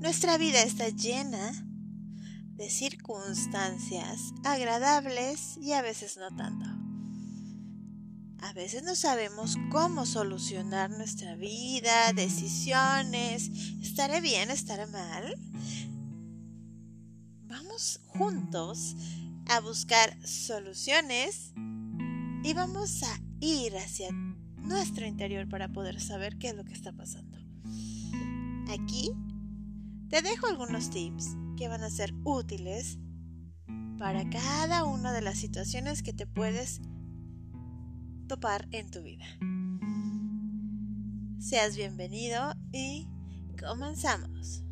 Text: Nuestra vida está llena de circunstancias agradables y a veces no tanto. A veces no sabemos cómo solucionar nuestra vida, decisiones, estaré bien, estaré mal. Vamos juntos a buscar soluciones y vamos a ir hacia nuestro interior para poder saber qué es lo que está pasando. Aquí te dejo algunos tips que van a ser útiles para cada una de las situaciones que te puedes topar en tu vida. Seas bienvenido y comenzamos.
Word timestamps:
Nuestra 0.00 0.38
vida 0.38 0.62
está 0.62 0.88
llena 0.88 1.52
de 2.56 2.70
circunstancias 2.70 4.32
agradables 4.44 5.58
y 5.58 5.72
a 5.72 5.82
veces 5.82 6.16
no 6.16 6.34
tanto. 6.34 6.64
A 8.40 8.54
veces 8.54 8.82
no 8.82 8.96
sabemos 8.96 9.58
cómo 9.70 10.06
solucionar 10.06 10.88
nuestra 10.88 11.36
vida, 11.36 12.14
decisiones, 12.14 13.50
estaré 13.82 14.22
bien, 14.22 14.50
estaré 14.50 14.86
mal. 14.86 15.34
Vamos 17.44 18.00
juntos 18.06 18.96
a 19.48 19.60
buscar 19.60 20.16
soluciones 20.26 21.52
y 22.42 22.54
vamos 22.54 23.02
a 23.02 23.20
ir 23.40 23.76
hacia 23.76 24.08
nuestro 24.56 25.06
interior 25.06 25.46
para 25.46 25.68
poder 25.68 26.00
saber 26.00 26.38
qué 26.38 26.48
es 26.48 26.56
lo 26.56 26.64
que 26.64 26.72
está 26.72 26.90
pasando. 26.90 27.38
Aquí 28.70 29.12
te 30.10 30.22
dejo 30.22 30.48
algunos 30.48 30.90
tips 30.90 31.36
que 31.56 31.68
van 31.68 31.84
a 31.84 31.88
ser 31.88 32.12
útiles 32.24 32.98
para 33.96 34.28
cada 34.28 34.84
una 34.84 35.12
de 35.12 35.22
las 35.22 35.38
situaciones 35.38 36.02
que 36.02 36.12
te 36.12 36.26
puedes 36.26 36.80
topar 38.26 38.66
en 38.72 38.90
tu 38.90 39.02
vida. 39.02 39.24
Seas 41.38 41.76
bienvenido 41.76 42.54
y 42.72 43.06
comenzamos. 43.58 44.64